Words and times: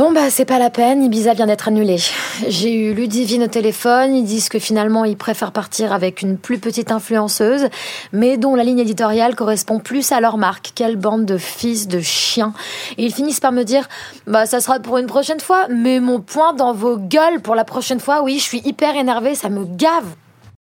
Bon 0.00 0.12
bah 0.12 0.30
c'est 0.30 0.46
pas 0.46 0.58
la 0.58 0.70
peine, 0.70 1.04
Ibiza 1.04 1.34
vient 1.34 1.46
d'être 1.46 1.68
annulé. 1.68 1.98
J'ai 2.48 2.72
eu 2.72 2.94
Ludivine 2.94 3.42
au 3.42 3.48
téléphone, 3.48 4.16
ils 4.16 4.24
disent 4.24 4.48
que 4.48 4.58
finalement 4.58 5.04
ils 5.04 5.18
préfèrent 5.18 5.52
partir 5.52 5.92
avec 5.92 6.22
une 6.22 6.38
plus 6.38 6.58
petite 6.58 6.90
influenceuse, 6.90 7.68
mais 8.10 8.38
dont 8.38 8.54
la 8.54 8.64
ligne 8.64 8.78
éditoriale 8.78 9.36
correspond 9.36 9.78
plus 9.78 10.10
à 10.10 10.22
leur 10.22 10.38
marque. 10.38 10.72
Quelle 10.74 10.96
bande 10.96 11.26
de 11.26 11.36
fils 11.36 11.86
de 11.86 12.00
chiens. 12.00 12.54
Et 12.96 13.04
ils 13.04 13.12
finissent 13.12 13.40
par 13.40 13.52
me 13.52 13.62
dire 13.62 13.90
bah 14.26 14.46
ça 14.46 14.60
sera 14.60 14.80
pour 14.80 14.96
une 14.96 15.06
prochaine 15.06 15.38
fois, 15.38 15.66
mais 15.68 16.00
mon 16.00 16.20
point 16.20 16.54
dans 16.54 16.72
vos 16.72 16.96
gueules 16.96 17.42
pour 17.42 17.54
la 17.54 17.64
prochaine 17.64 18.00
fois, 18.00 18.22
oui, 18.22 18.38
je 18.38 18.44
suis 18.44 18.62
hyper 18.64 18.96
énervée, 18.96 19.34
ça 19.34 19.50
me 19.50 19.66
gave. 19.66 20.06